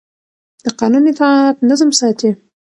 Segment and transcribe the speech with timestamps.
[0.63, 2.29] د قانون اطاعت نظم ساتي